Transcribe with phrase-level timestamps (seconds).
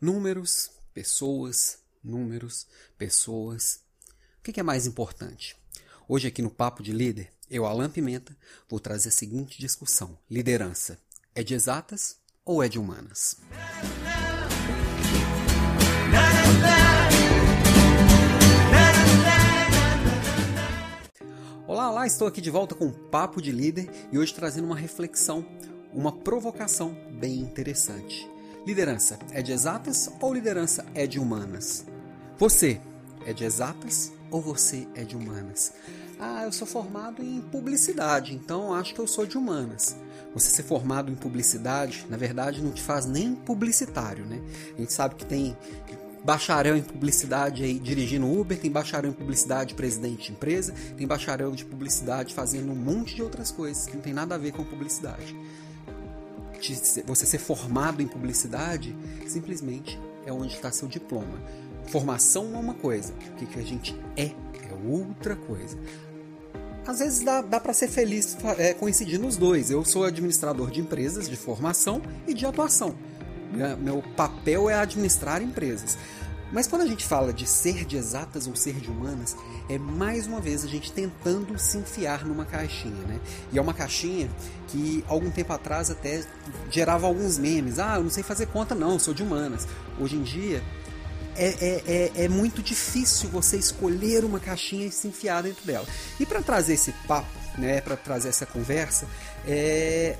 [0.00, 3.80] Números, pessoas, números, pessoas.
[4.38, 5.56] O que é mais importante?
[6.08, 8.36] Hoje, aqui no Papo de Líder, eu, Alan Pimenta,
[8.68, 11.00] vou trazer a seguinte discussão: liderança
[11.34, 13.38] é de exatas ou é de humanas?
[21.66, 24.76] Olá, olá, estou aqui de volta com o Papo de Líder e hoje trazendo uma
[24.76, 25.44] reflexão,
[25.92, 28.37] uma provocação bem interessante.
[28.68, 31.86] Liderança é de exatas ou liderança é de humanas?
[32.36, 32.78] Você
[33.24, 35.72] é de exatas ou você é de humanas?
[36.20, 39.96] Ah, eu sou formado em publicidade, então acho que eu sou de humanas.
[40.34, 44.38] Você ser formado em publicidade, na verdade, não te faz nem publicitário, né?
[44.76, 45.56] A gente sabe que tem
[46.22, 51.52] bacharel em publicidade aí dirigindo Uber, tem bacharel em publicidade presidente de empresa, tem bacharel
[51.52, 54.62] de publicidade fazendo um monte de outras coisas que não tem nada a ver com
[54.62, 55.34] publicidade.
[57.06, 61.40] Você ser formado em publicidade simplesmente é onde está seu diploma.
[61.86, 65.78] Formação é uma coisa, o que, que a gente é é outra coisa
[66.88, 69.70] às vezes dá, dá para ser feliz é, coincidindo os dois.
[69.70, 72.94] Eu sou administrador de empresas de formação e de atuação.
[73.78, 75.98] Meu papel é administrar empresas.
[76.52, 79.36] Mas quando a gente fala de ser de exatas ou ser de humanas,
[79.68, 83.20] é mais uma vez a gente tentando se enfiar numa caixinha, né?
[83.52, 84.30] E é uma caixinha
[84.68, 86.24] que algum tempo atrás até
[86.70, 87.78] gerava alguns memes.
[87.78, 89.66] Ah, eu não sei fazer conta não, sou de humanas.
[90.00, 90.62] Hoje em dia
[91.38, 95.86] é, é, é, é, muito difícil você escolher uma caixinha e se enfiar dentro dela.
[96.18, 99.06] E para trazer esse papo, né, para trazer essa conversa,
[99.46, 100.16] é,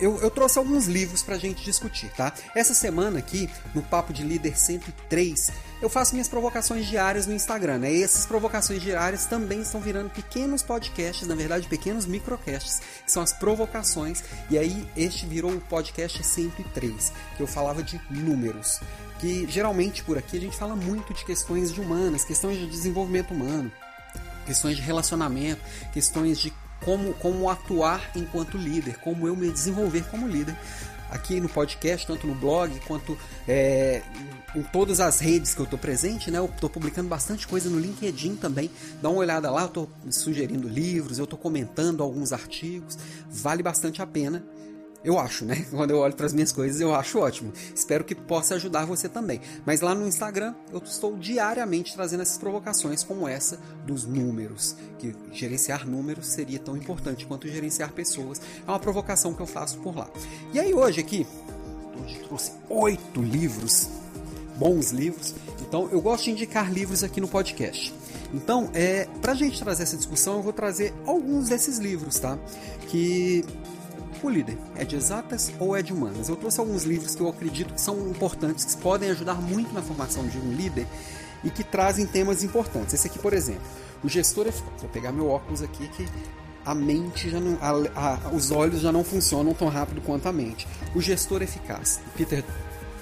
[0.00, 2.32] eu, eu, trouxe alguns livros para a gente discutir, tá?
[2.54, 7.78] Essa semana aqui, no Papo de Líder 103, eu faço minhas provocações diárias no Instagram,
[7.78, 7.92] né?
[7.92, 13.22] E essas provocações diárias também estão virando pequenos podcasts, na verdade, pequenos microcasts, que são
[13.22, 14.22] as provocações.
[14.50, 18.80] E aí, este virou o podcast 103, que eu falava de números
[19.20, 23.32] que geralmente por aqui a gente fala muito de questões de humanas, questões de desenvolvimento
[23.32, 23.70] humano,
[24.44, 25.62] questões de relacionamento,
[25.92, 26.52] questões de
[26.84, 30.56] como, como atuar enquanto líder, como eu me desenvolver como líder.
[31.10, 34.00] Aqui no podcast, tanto no blog quanto é,
[34.56, 36.38] em todas as redes que eu estou presente, né?
[36.38, 38.70] Eu estou publicando bastante coisa no LinkedIn também.
[39.02, 42.96] Dá uma olhada lá, eu estou sugerindo livros, eu estou comentando alguns artigos.
[43.30, 44.42] Vale bastante a pena.
[45.04, 45.66] Eu acho, né?
[45.70, 47.52] Quando eu olho para as minhas coisas, eu acho ótimo.
[47.74, 49.40] Espero que possa ajudar você também.
[49.66, 54.76] Mas lá no Instagram, eu estou diariamente trazendo essas provocações como essa dos números.
[54.98, 58.40] Que gerenciar números seria tão importante quanto gerenciar pessoas.
[58.66, 60.08] É uma provocação que eu faço por lá.
[60.52, 61.26] E aí hoje aqui,
[62.00, 63.88] hoje trouxe oito livros,
[64.56, 65.34] bons livros.
[65.60, 67.92] Então eu gosto de indicar livros aqui no podcast.
[68.34, 72.38] Então, é, para a gente trazer essa discussão, eu vou trazer alguns desses livros, tá?
[72.88, 73.44] Que
[74.22, 76.28] o líder é de exatas ou é de humanas?
[76.28, 79.82] Eu trouxe alguns livros que eu acredito que são importantes, que podem ajudar muito na
[79.82, 80.86] formação de um líder
[81.44, 82.94] e que trazem temas importantes.
[82.94, 83.62] Esse aqui, por exemplo,
[84.02, 84.80] o gestor eficaz.
[84.80, 86.08] Vou pegar meu óculos aqui que
[86.64, 90.32] a mente já não, a, a, os olhos já não funcionam tão rápido quanto a
[90.32, 90.66] mente.
[90.94, 92.44] O gestor eficaz, Peter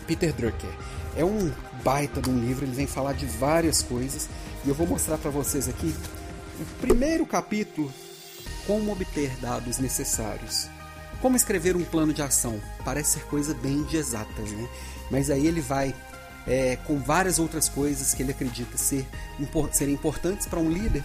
[0.06, 0.71] Peter Drucker.
[1.16, 1.53] É um
[1.84, 4.28] baita de um livro, ele vem falar de várias coisas
[4.65, 5.94] e eu vou mostrar para vocês aqui
[6.60, 7.92] o primeiro capítulo
[8.66, 10.69] como obter dados necessários.
[11.20, 12.60] Como escrever um plano de ação?
[12.84, 14.69] Parece ser coisa bem de exatas, né?
[15.10, 15.94] Mas aí ele vai
[16.47, 19.06] é, com várias outras coisas que ele acredita ser,
[19.72, 21.04] serem importantes para um líder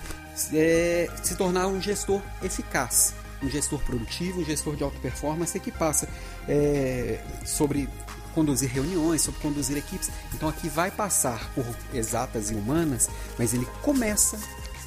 [0.54, 5.72] é, se tornar um gestor eficaz, um gestor produtivo, um gestor de alta performance que
[5.72, 6.08] passa
[6.48, 7.90] é, sobre
[8.34, 10.12] conduzir reuniões, sobre conduzir equipes.
[10.34, 14.38] Então aqui vai passar por exatas e humanas, mas ele começa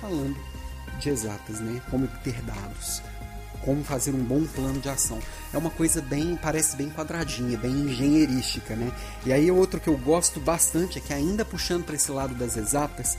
[0.00, 0.37] falando
[1.00, 1.81] de exatas, né?
[1.91, 3.03] Como ter dados,
[3.65, 5.19] como fazer um bom plano de ação.
[5.53, 8.93] É uma coisa bem, parece bem quadradinha, bem engenheirística, né?
[9.25, 12.57] E aí outro que eu gosto bastante, é que ainda puxando para esse lado das
[12.57, 13.17] exatas,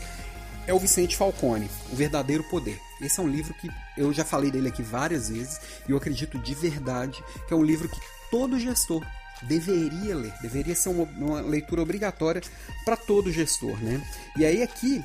[0.68, 2.80] é o Vicente Falcone, O Verdadeiro Poder.
[3.02, 6.38] Esse é um livro que eu já falei dele aqui várias vezes e eu acredito
[6.38, 8.00] de verdade que é um livro que
[8.30, 9.04] todo gestor
[9.44, 12.42] deveria ler, deveria ser uma, uma leitura obrigatória
[12.86, 14.02] para todo gestor, né?
[14.38, 15.04] E aí aqui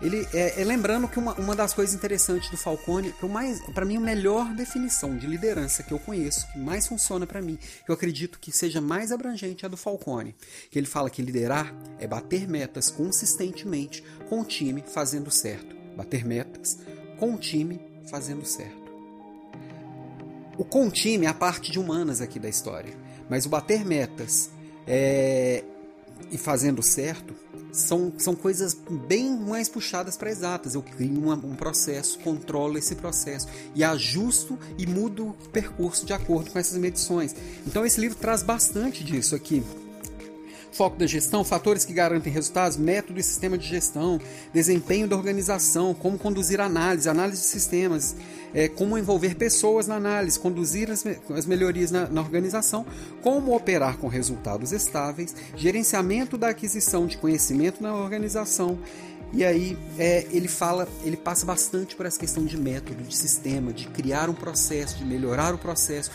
[0.00, 3.84] ele é, é, lembrando que uma, uma das coisas interessantes do Falcone, que mais, para
[3.84, 7.90] mim a melhor definição de liderança que eu conheço, que mais funciona para mim, que
[7.90, 10.34] eu acredito que seja mais abrangente é a do Falcone,
[10.70, 16.24] que ele fala que liderar é bater metas consistentemente com o time fazendo certo, bater
[16.24, 16.78] metas
[17.18, 17.80] com o time
[18.10, 18.84] fazendo certo.
[20.56, 22.94] O com o time é a parte de humanas aqui da história,
[23.28, 24.50] mas o bater metas
[24.86, 25.64] é,
[26.30, 27.34] e fazendo certo
[27.74, 28.76] são, são coisas
[29.08, 30.74] bem mais puxadas para exatas.
[30.74, 36.12] Eu crio uma, um processo, controlo esse processo e ajusto e mudo o percurso de
[36.12, 37.34] acordo com essas medições.
[37.66, 39.62] Então esse livro traz bastante disso aqui.
[40.74, 44.20] Foco da gestão, fatores que garantem resultados, método e sistema de gestão,
[44.52, 48.16] desempenho da organização, como conduzir análise, análise de sistemas,
[48.52, 52.84] é, como envolver pessoas na análise, conduzir as, as melhorias na, na, organização,
[53.22, 58.78] como operar com resultados estáveis, gerenciamento da aquisição de conhecimento na organização.
[59.32, 63.72] E aí é, ele fala, ele passa bastante por essa questão de método, de sistema,
[63.72, 66.10] de criar um processo, de melhorar o processo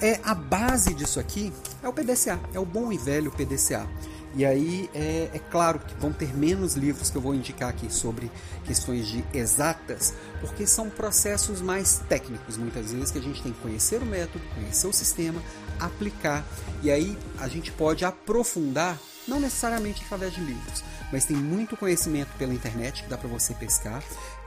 [0.00, 1.52] é a base disso aqui
[1.82, 3.86] é o PDCA, é o bom e velho PDCA.
[4.34, 7.92] E aí é, é, claro que vão ter menos livros que eu vou indicar aqui
[7.92, 8.30] sobre
[8.64, 13.60] questões de exatas, porque são processos mais técnicos muitas vezes que a gente tem que
[13.60, 15.42] conhecer o método, conhecer o sistema,
[15.80, 16.44] aplicar
[16.82, 18.98] e aí a gente pode aprofundar,
[19.28, 20.82] não necessariamente através de livros,
[21.12, 24.02] mas tem muito conhecimento pela internet que dá para você pescar.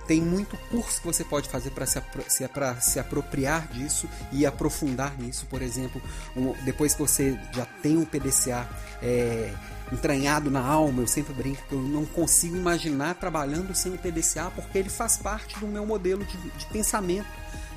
[0.08, 2.50] Tem muito curso que você pode fazer para se, se,
[2.82, 5.46] se apropriar disso e aprofundar nisso.
[5.46, 6.02] Por exemplo,
[6.36, 8.68] um, depois que você já tem um PDCA
[9.02, 9.54] é,
[9.92, 14.52] entranhado na alma, eu sempre brinco que eu não consigo imaginar trabalhando sem o PDCA
[14.54, 17.30] porque ele faz parte do meu modelo de, de pensamento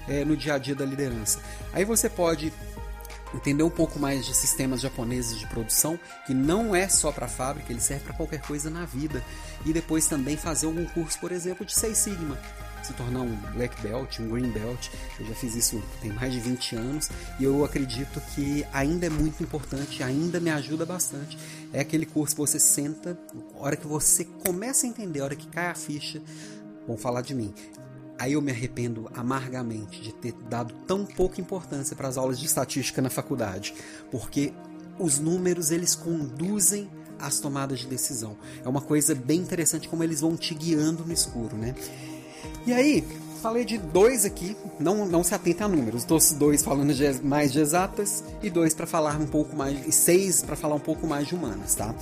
[0.08, 1.38] é, no dia a dia da liderança.
[1.72, 2.52] Aí você pode
[3.34, 7.72] entender um pouco mais de sistemas japoneses de produção, que não é só para fábrica,
[7.72, 9.22] ele serve para qualquer coisa na vida.
[9.64, 12.38] E depois também fazer algum curso, por exemplo, de Seis Sigma,
[12.84, 14.90] se tornar um black belt, um green belt.
[15.18, 17.10] Eu já fiz isso tem mais de 20 anos
[17.40, 21.38] e eu acredito que ainda é muito importante, ainda me ajuda bastante.
[21.72, 23.18] É aquele curso que você senta,
[23.56, 26.22] a hora que você começa a entender, a hora que cai a ficha,
[26.86, 27.52] vão falar de mim.
[28.18, 32.46] Aí eu me arrependo amargamente de ter dado tão pouca importância para as aulas de
[32.46, 33.74] estatística na faculdade,
[34.10, 34.52] porque
[34.98, 36.88] os números eles conduzem
[37.18, 38.36] as tomadas de decisão.
[38.64, 41.74] É uma coisa bem interessante como eles vão te guiando no escuro, né?
[42.66, 43.04] E aí,
[43.44, 46.00] falei de dois aqui, não, não se atenta a números.
[46.00, 49.92] Estou dois falando de, mais de exatas e dois para falar um pouco mais, e
[49.92, 51.94] seis para falar um pouco mais de humanas, tá?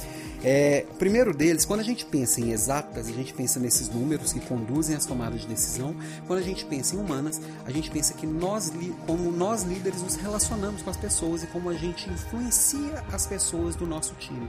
[0.44, 4.38] É, primeiro deles, quando a gente pensa em exatas, a gente pensa nesses números que
[4.38, 5.96] conduzem as tomadas de decisão.
[6.28, 8.72] Quando a gente pensa em humanas, a gente pensa que nós,
[9.04, 13.74] como nós líderes, nos relacionamos com as pessoas e como a gente influencia as pessoas
[13.74, 14.48] do nosso time.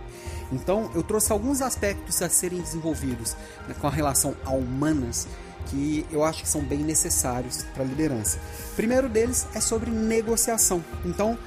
[0.52, 3.36] Então, eu trouxe alguns aspectos a serem desenvolvidos
[3.68, 5.28] né, com a relação a humanas
[5.68, 8.38] que eu acho que são bem necessários para a liderança.
[8.72, 10.84] O primeiro deles é sobre negociação.
[11.06, 11.38] Então,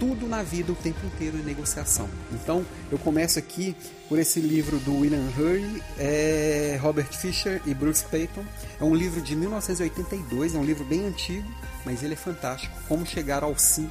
[0.00, 2.08] tudo na vida o tempo inteiro é negociação.
[2.32, 3.76] Então, eu começo aqui
[4.08, 8.42] por esse livro do William Hurley, é, Robert Fisher e Bruce Payton.
[8.80, 11.46] É um livro de 1982, é um livro bem antigo,
[11.84, 12.74] mas ele é fantástico.
[12.88, 13.90] Como chegar ao sim.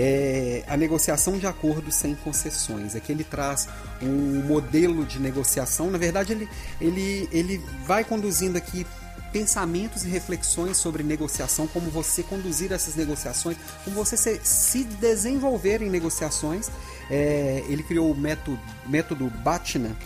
[0.00, 2.94] É, a negociação de acordos sem concessões.
[2.94, 3.68] É que ele traz
[4.00, 5.90] um modelo de negociação.
[5.90, 6.48] Na verdade, ele,
[6.80, 8.86] ele, ele vai conduzindo aqui
[9.32, 15.82] pensamentos e reflexões sobre negociação, como você conduzir essas negociações, como você se, se desenvolver
[15.82, 16.70] em negociações.
[17.10, 19.96] É, ele criou o método, método Batna,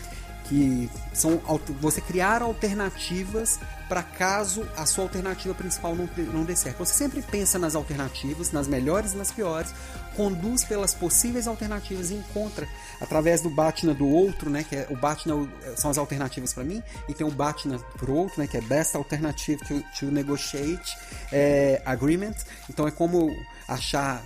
[0.52, 1.40] que são
[1.80, 3.58] você criar alternativas
[3.88, 6.84] para caso a sua alternativa principal não, não dê certo.
[6.84, 9.72] Você sempre pensa nas alternativas, nas melhores e nas piores,
[10.14, 12.68] conduz pelas possíveis alternativas e encontra
[13.00, 16.82] através do Batna do outro, né, que é o Batna são as alternativas para mim
[17.08, 20.98] e tem o Batna pro outro, né, que é best alternative to, to negotiate
[21.32, 22.34] é, agreement.
[22.68, 23.34] Então é como
[23.66, 24.22] achar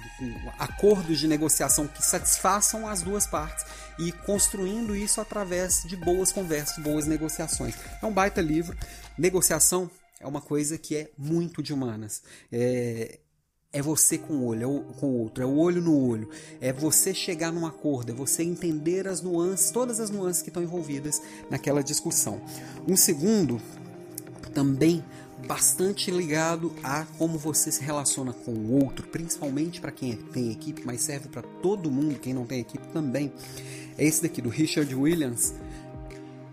[0.59, 3.65] acordos de negociação que satisfaçam as duas partes
[3.99, 7.75] e construindo isso através de boas conversas, boas negociações.
[8.03, 8.77] É um baita livro.
[9.17, 12.23] Negociação é uma coisa que é muito de humanas.
[12.51, 13.19] É,
[13.73, 16.31] é você com o olho, é com o outro, é o olho no olho.
[16.61, 20.63] É você chegar num acordo, é você entender as nuances, todas as nuances que estão
[20.63, 21.21] envolvidas
[21.51, 22.41] naquela discussão.
[22.89, 23.61] Um segundo,
[24.55, 25.05] também
[25.47, 30.83] bastante ligado a como você se relaciona com o outro, principalmente para quem tem equipe,
[30.85, 33.33] mas serve para todo mundo, quem não tem equipe também.
[33.99, 35.55] É esse daqui do Richard Williams.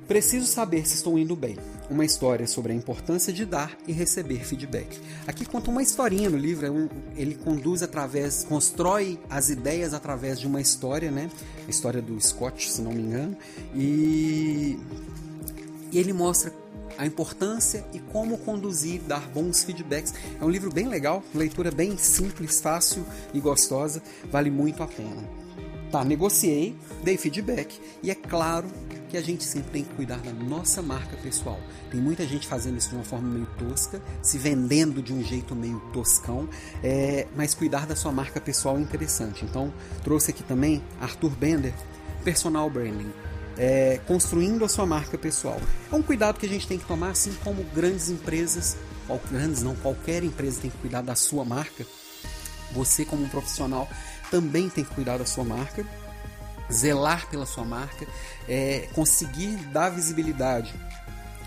[0.08, 1.58] Preciso saber se estou indo bem.
[1.90, 5.00] Uma história sobre a importância de dar e receber feedback.
[5.28, 10.48] Aqui conta uma historinha no livro, é ele conduz através, constrói as ideias através de
[10.48, 11.30] uma história, né?
[11.68, 13.38] A história do Scott, se não me engano,
[13.76, 14.78] e,
[15.92, 16.54] e ele mostra
[16.98, 20.14] a importância e como conduzir, dar bons feedbacks.
[20.40, 25.43] É um livro bem legal, leitura bem simples, fácil e gostosa, vale muito a pena.
[25.94, 28.68] Tá, negociei, dei feedback e é claro
[29.10, 31.60] que a gente sempre tem que cuidar da nossa marca pessoal.
[31.92, 35.56] Tem muita gente fazendo isso de uma forma meio tosca, se vendendo de um jeito
[35.56, 36.50] meio toscão,
[36.84, 39.46] é, mas cuidar da sua marca pessoal é interessante.
[39.46, 39.72] Então,
[40.04, 41.76] trouxe aqui também Arthur Bender,
[42.24, 43.14] Personal Branding.
[43.56, 45.62] É, construindo a sua marca pessoal.
[45.92, 48.78] É um cuidado que a gente tem que tomar, assim como grandes empresas,
[49.30, 51.86] grandes não, qualquer empresa tem que cuidar da sua marca.
[52.72, 53.88] Você como um profissional
[54.34, 55.86] também tem que cuidar da sua marca.
[56.72, 58.08] zelar pela sua marca,
[58.50, 60.74] é conseguir dar visibilidade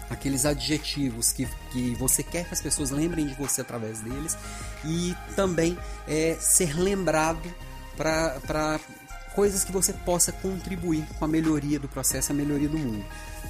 [0.08, 4.38] aqueles adjetivos que, que você quer que as pessoas lembrem de você através deles
[4.84, 5.76] e também
[6.06, 7.52] é, ser lembrado
[7.96, 8.78] para
[9.34, 13.04] coisas que você possa contribuir com a melhoria do processo, a melhoria do mundo.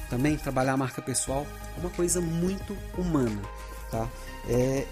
[0.09, 3.43] Também trabalhar a marca pessoal é uma coisa muito humana,
[3.91, 4.09] tá?
[4.49, 4.87] É,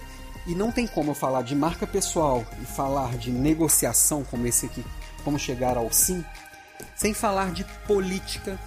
[0.47, 4.67] e não tem como eu falar de marca pessoal e falar de negociação como esse
[4.67, 4.85] aqui,
[5.25, 6.25] como chegar ao sim,
[6.95, 8.59] sem falar de política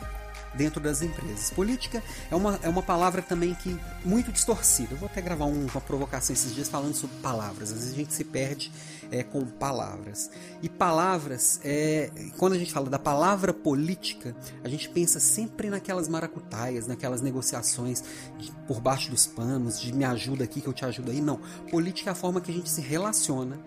[0.58, 1.52] dentro das empresas.
[1.52, 4.94] Política é uma, é uma palavra também que muito distorcida.
[4.94, 7.72] Eu vou até gravar um, uma provocação esses dias falando sobre palavras.
[7.72, 8.72] Às vezes a gente se perde
[9.12, 10.30] é, com palavras.
[10.62, 16.08] E palavras, é, quando a gente fala da palavra política, a gente pensa sempre naquelas
[16.08, 18.04] maracutaias, naquelas negociações
[18.38, 21.22] de, por baixo dos panos, de me ajuda aqui que eu te ajudo aí.
[21.22, 21.40] Não.
[21.70, 23.60] Política é a forma que a gente se relaciona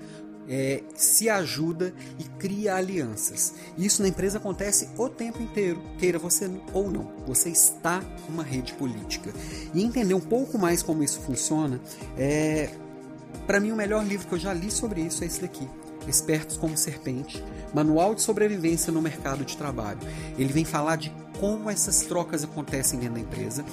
[0.50, 3.54] é, se ajuda e cria alianças.
[3.78, 7.12] Isso na empresa acontece o tempo inteiro, queira você ou não.
[7.24, 9.32] Você está numa rede política.
[9.72, 11.80] E entender um pouco mais como isso funciona,
[12.18, 12.70] é,
[13.46, 15.68] para mim o melhor livro que eu já li sobre isso é esse daqui.
[16.08, 20.00] Espertos como Serpente, Manual de Sobrevivência no Mercado de Trabalho.
[20.36, 23.64] Ele vem falar de como essas trocas acontecem dentro da empresa,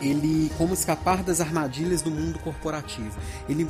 [0.00, 3.18] ele como escapar das armadilhas do mundo corporativo.
[3.48, 3.66] Ele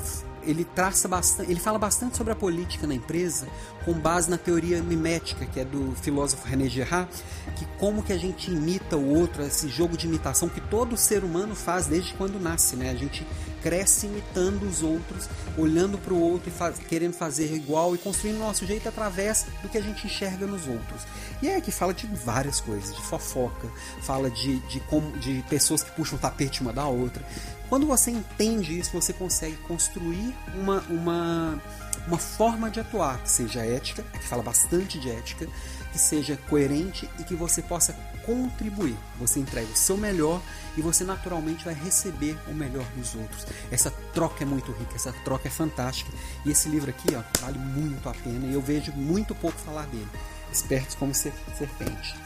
[0.47, 3.47] ele traça bastante, ele fala bastante sobre a política na empresa
[3.85, 7.11] com base na teoria mimética, que é do filósofo René Girard,
[7.57, 11.25] que como que a gente imita o outro, esse jogo de imitação que todo ser
[11.25, 12.91] humano faz desde quando nasce, né?
[12.91, 13.27] A gente
[13.63, 18.41] cresce imitando os outros, olhando para o outro e querendo fazer igual e construindo o
[18.41, 21.03] nosso jeito através do que a gente enxerga nos outros.
[21.43, 23.69] E é que fala de várias coisas, de fofoca,
[24.03, 27.25] fala de, de, como, de pessoas que puxam o tapete uma da outra.
[27.69, 31.61] Quando você entende isso, você consegue construir uma, uma,
[32.07, 35.47] uma forma de atuar que seja ética, que fala bastante de ética,
[35.93, 37.93] que seja coerente e que você possa
[38.25, 38.97] contribuir.
[39.19, 40.43] Você entrega o seu melhor
[40.77, 43.47] e você naturalmente vai receber o melhor dos outros.
[43.71, 46.11] Essa troca é muito rica, essa troca é fantástica.
[46.45, 49.87] E esse livro aqui ó, vale muito a pena e eu vejo muito pouco falar
[49.87, 50.09] dele.
[50.53, 52.17] Espertos como serpente.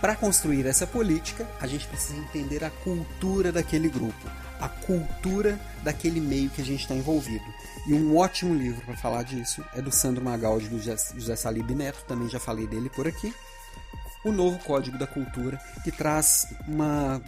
[0.00, 4.28] Para construir essa política, a gente precisa entender a cultura daquele grupo,
[4.62, 7.44] a cultura daquele meio que a gente está envolvido.
[7.84, 12.04] E um ótimo livro para falar disso é do Sandro Magaldi, do José Salib Neto,
[12.06, 13.34] também já falei dele por aqui.
[14.24, 17.20] O Novo Código da Cultura, que traz uma,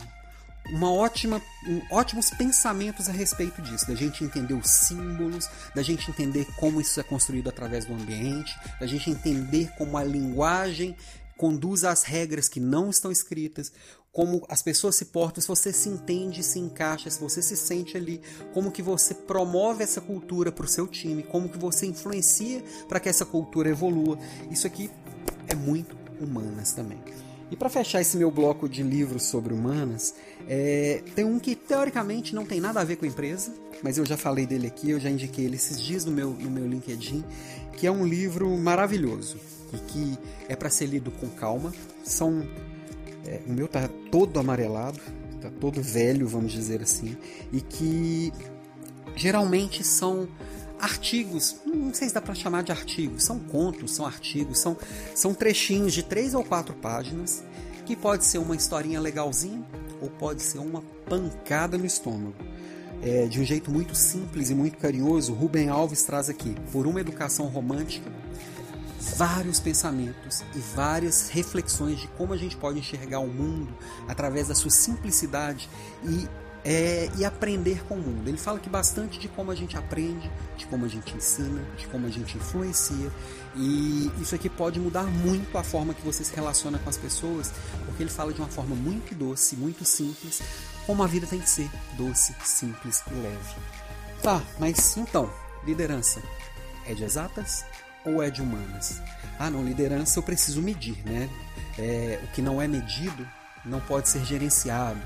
[0.70, 6.08] uma ótima, um, ótimos pensamentos a respeito disso, da gente entender os símbolos, da gente
[6.08, 10.96] entender como isso é construído através do ambiente, da gente entender como a linguagem
[11.36, 13.72] conduz às regras que não estão escritas,
[14.14, 17.96] como as pessoas se portam, se você se entende, se encaixa, se você se sente
[17.96, 18.20] ali,
[18.54, 23.00] como que você promove essa cultura para o seu time, como que você influencia para
[23.00, 24.16] que essa cultura evolua.
[24.52, 24.88] Isso aqui
[25.48, 26.98] é muito humanas também.
[27.50, 30.14] E para fechar esse meu bloco de livros sobre humanas,
[30.48, 33.52] é, tem um que teoricamente não tem nada a ver com a empresa,
[33.82, 36.50] mas eu já falei dele aqui, eu já indiquei ele esses dias no meu, no
[36.50, 37.24] meu LinkedIn,
[37.76, 39.38] que é um livro maravilhoso
[39.72, 40.18] e que
[40.48, 41.72] é para ser lido com calma.
[42.04, 42.46] São
[43.26, 45.00] é, o meu tá todo amarelado,
[45.40, 47.16] tá todo velho, vamos dizer assim,
[47.52, 48.32] e que
[49.16, 50.28] geralmente são
[50.78, 54.76] artigos, não sei se dá para chamar de artigos, são contos, são artigos, são,
[55.14, 57.42] são trechinhos de três ou quatro páginas
[57.86, 59.64] que pode ser uma historinha legalzinha
[60.00, 62.34] ou pode ser uma pancada no estômago.
[63.02, 67.00] É, de um jeito muito simples e muito carinhoso, Rubem Alves traz aqui, por uma
[67.00, 68.10] educação romântica,
[69.16, 73.72] vários pensamentos e várias reflexões de como a gente pode enxergar o mundo
[74.08, 75.68] através da sua simplicidade
[76.02, 76.28] e,
[76.64, 78.28] é, e aprender com o mundo.
[78.28, 81.86] Ele fala que bastante de como a gente aprende, de como a gente ensina, de
[81.88, 83.10] como a gente influencia
[83.56, 87.52] e isso aqui pode mudar muito a forma que você se relaciona com as pessoas,
[87.84, 90.42] porque ele fala de uma forma muito doce, muito simples,
[90.86, 93.54] como a vida tem que ser, doce, simples e leve.
[94.22, 95.30] Tá, mas então,
[95.64, 96.20] liderança
[96.86, 97.64] é de exatas
[98.04, 99.00] ou é de humanas?
[99.38, 101.28] Ah, não, liderança eu preciso medir, né?
[101.78, 103.26] É, o que não é medido
[103.64, 105.00] não pode ser gerenciado.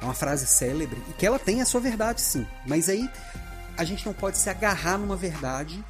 [0.00, 2.46] É uma frase célebre e que ela tem a sua verdade, sim.
[2.66, 3.08] Mas aí
[3.76, 5.82] a gente não pode se agarrar numa verdade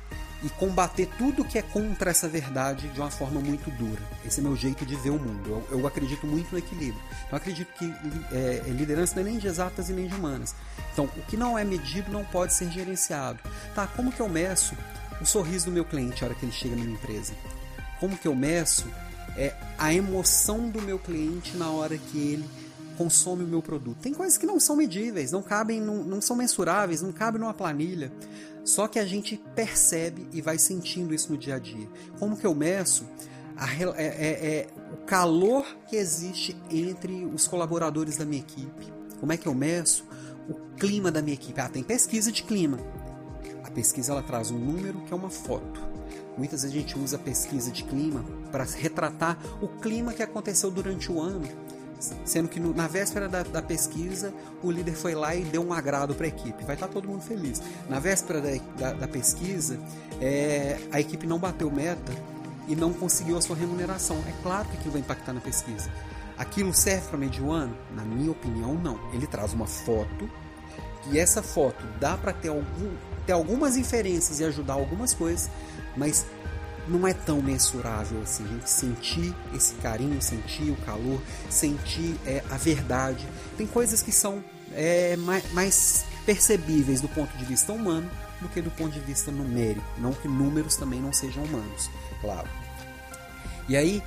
[0.42, 4.02] e combater tudo que é contra essa verdade de uma forma muito dura.
[4.25, 5.64] Esse é meu jeito de ver o mundo.
[5.70, 7.00] Eu, eu acredito muito no equilíbrio.
[7.30, 7.94] Eu acredito que
[8.32, 10.54] é, liderança não é nem de exatas e nem de humanas.
[10.92, 13.38] Então, o que não é medido não pode ser gerenciado.
[13.75, 14.76] Tá, como que eu meço
[15.22, 17.32] o sorriso do meu cliente na hora que ele chega na minha empresa?
[18.00, 18.86] Como que eu meço
[19.36, 22.44] é, a emoção do meu cliente na hora que ele
[22.98, 23.98] consome o meu produto?
[23.98, 27.54] Tem coisas que não são medíveis, não cabem, não, não são mensuráveis, não cabem numa
[27.54, 28.12] planilha.
[28.64, 31.88] Só que a gente percebe e vai sentindo isso no dia a dia.
[32.18, 33.06] Como que eu meço
[33.96, 38.92] é, é, é o calor que existe entre os colaboradores da minha equipe.
[39.20, 40.04] Como é que eu meço
[40.48, 41.60] o clima da minha equipe?
[41.60, 42.78] Ah, tem pesquisa de clima.
[43.64, 45.81] A pesquisa ela traz um número que é uma foto.
[46.37, 50.71] Muitas vezes a gente usa a pesquisa de clima para retratar o clima que aconteceu
[50.71, 51.47] durante o ano
[52.25, 56.14] sendo que na véspera da, da, pesquisa o líder foi lá e deu um agrado
[56.14, 56.64] para a equipe.
[56.64, 57.62] Vai estar tá todo mundo feliz.
[57.88, 59.78] Na véspera da, da, da pesquisa,
[60.21, 62.12] é, a equipe não bateu meta
[62.66, 64.16] e não conseguiu a sua remuneração.
[64.28, 65.90] É claro que aquilo vai impactar na pesquisa.
[66.37, 67.76] Aquilo serve para medir o ano?
[67.95, 68.99] Na minha opinião, não.
[69.12, 70.28] Ele traz uma foto
[71.11, 72.94] e essa foto dá para ter, algum,
[73.26, 75.50] ter algumas inferências e ajudar algumas coisas,
[75.97, 76.25] mas
[76.87, 78.44] não é tão mensurável assim.
[78.44, 83.26] A gente sentir esse carinho, sentir o calor, sentir é, a verdade.
[83.56, 84.42] Tem coisas que são
[84.73, 88.09] é, mais, mais percebíveis do ponto de vista humano
[88.40, 89.87] do que do ponto de vista numérico.
[89.99, 91.90] Não que números também não sejam humanos,
[92.21, 92.49] claro.
[93.68, 94.02] E aí,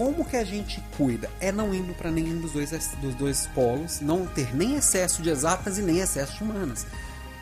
[0.00, 1.28] como que a gente cuida?
[1.40, 2.70] É não indo para nenhum dos dois,
[3.02, 6.86] dos dois polos, não ter nem excesso de exatas e nem excesso de humanas.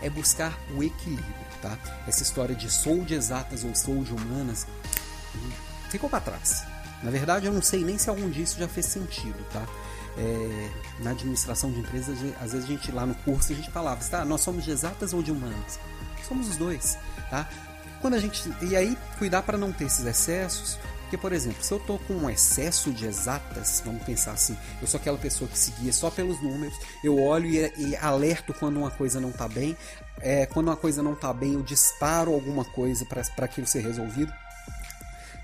[0.02, 1.78] É buscar o equilíbrio tá?
[2.04, 4.66] Essa história de sou de exatas ou sou de humanas
[5.88, 6.64] ficou para trás.
[7.00, 9.64] Na verdade, eu não sei nem se algum disso já fez sentido, tá?
[10.16, 14.02] É, na administração de empresas, às vezes a gente lá no curso a gente falava,
[14.04, 14.24] tá?
[14.24, 15.78] Nós somos de exatas ou de humanas?
[16.26, 16.98] Somos os dois,
[17.30, 17.48] tá?
[18.00, 20.76] Quando a gente e aí cuidar para não ter esses excessos,
[21.08, 24.86] porque, por exemplo, se eu estou com um excesso de exatas, vamos pensar assim, eu
[24.86, 28.90] sou aquela pessoa que seguia só pelos números, eu olho e, e alerto quando uma
[28.90, 29.74] coisa não está bem,
[30.20, 34.30] é, quando uma coisa não está bem, eu disparo alguma coisa para aquilo ser resolvido.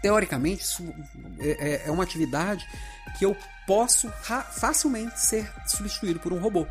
[0.02, 0.87] Teoricamente, isso
[1.38, 2.68] é, é, é uma atividade
[3.18, 3.35] que eu
[3.66, 4.12] posso
[4.52, 6.66] facilmente ser substituído por um robô.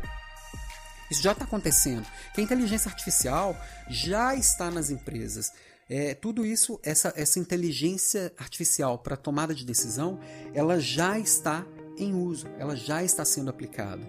[1.10, 2.06] Isso já está acontecendo.
[2.32, 5.52] Que a inteligência artificial já está nas empresas.
[5.88, 10.18] É, tudo isso, essa, essa inteligência artificial para tomada de decisão,
[10.54, 11.66] ela já está
[11.98, 14.02] em uso, ela já está sendo aplicada.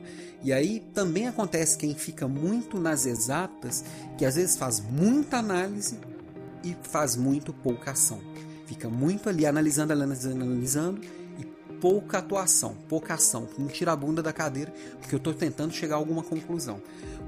[0.43, 3.83] E aí também acontece quem fica muito nas exatas,
[4.17, 5.99] que às vezes faz muita análise
[6.63, 8.21] e faz muito pouca ação.
[8.65, 11.01] Fica muito ali analisando, analisando, analisando
[11.85, 13.47] pouca atuação, pouca ação.
[13.59, 16.81] Não tira a bunda da cadeira porque eu estou tentando chegar a alguma conclusão.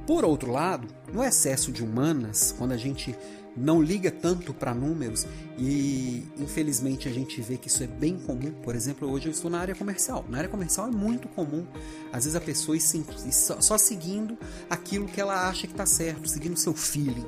[0.08, 3.16] Por outro lado, no excesso de humanas, quando a gente
[3.56, 5.28] não liga tanto para números
[5.60, 8.52] e infelizmente a gente vê que isso é bem comum.
[8.64, 10.26] Por exemplo, hoje eu estou na área comercial.
[10.28, 11.64] Na área comercial é muito comum,
[12.12, 16.58] às vezes a pessoa ir só seguindo aquilo que ela acha que está certo, seguindo
[16.58, 17.28] seu feeling,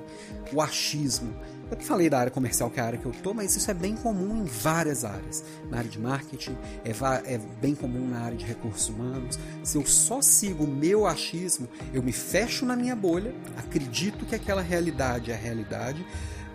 [0.51, 1.31] o achismo.
[1.71, 3.73] Eu falei da área comercial, que é a área que eu tô, mas isso é
[3.73, 5.43] bem comum em várias áreas.
[5.69, 6.91] Na área de marketing, é,
[7.33, 9.37] é bem comum na área de recursos humanos.
[9.63, 14.33] Se eu só sigo o meu achismo, eu me fecho na minha bolha, acredito que
[14.33, 16.03] aquela realidade é a realidade,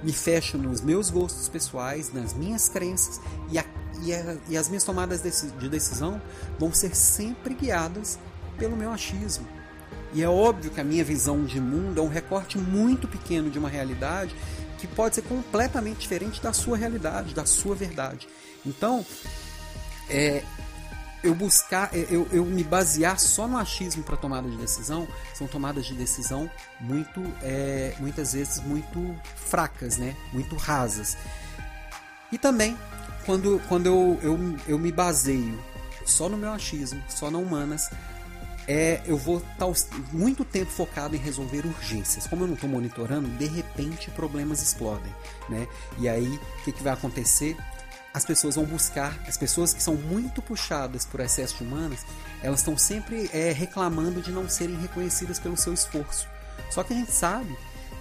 [0.02, 3.64] me fecho nos meus gostos pessoais, nas minhas crenças e, a,
[4.02, 6.20] e, a, e as minhas tomadas de decisão
[6.58, 8.18] vão ser sempre guiadas
[8.58, 9.46] pelo meu achismo.
[10.12, 13.58] E é óbvio que a minha visão de mundo é um recorte muito pequeno de
[13.58, 14.34] uma realidade
[14.78, 18.28] que pode ser completamente diferente da sua realidade, da sua verdade.
[18.66, 19.04] Então,
[20.08, 20.42] é,
[21.24, 25.46] eu buscar, é, eu, eu me basear só no achismo para tomada de decisão, são
[25.46, 30.14] tomadas de decisão muito, é, muitas vezes muito fracas, né?
[30.32, 31.16] Muito rasas.
[32.30, 32.76] E também,
[33.24, 35.58] quando, quando eu, eu, eu me baseio
[36.04, 37.88] só no meu achismo, só na humanas,
[38.66, 42.26] é, eu vou estar tá muito tempo focado em resolver urgências.
[42.26, 45.14] Como eu não estou monitorando, de repente problemas explodem,
[45.48, 45.66] né?
[45.98, 47.56] E aí, o que, que vai acontecer?
[48.12, 52.06] As pessoas vão buscar, as pessoas que são muito puxadas por excesso de humanas,
[52.42, 56.28] elas estão sempre é, reclamando de não serem reconhecidas pelo seu esforço.
[56.70, 57.56] Só que a gente sabe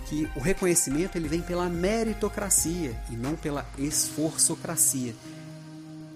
[0.05, 5.15] que o reconhecimento ele vem pela meritocracia e não pela esforçocracia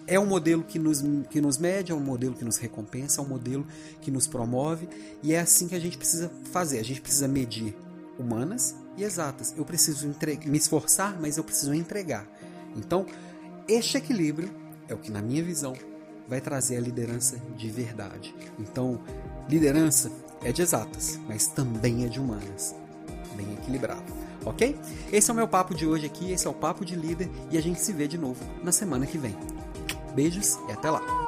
[0.07, 3.23] é um modelo que nos, que nos mede, é um modelo que nos recompensa, é
[3.23, 3.67] um modelo
[4.01, 4.87] que nos promove
[5.21, 6.79] e é assim que a gente precisa fazer.
[6.79, 7.75] A gente precisa medir
[8.17, 9.53] humanas e exatas.
[9.55, 10.07] Eu preciso
[10.45, 12.25] me esforçar, mas eu preciso entregar.
[12.75, 13.05] Então,
[13.67, 14.49] este equilíbrio
[14.87, 15.73] é o que, na minha visão,
[16.27, 18.33] vai trazer a liderança de verdade.
[18.57, 18.99] Então,
[19.49, 22.73] liderança é de exatas, mas também é de humanas.
[23.35, 24.13] Bem equilibrado.
[24.45, 24.79] Ok?
[25.11, 27.57] Esse é o meu papo de hoje aqui, esse é o Papo de Líder e
[27.57, 29.35] a gente se vê de novo na semana que vem.
[30.17, 31.26] Beijos e até lá!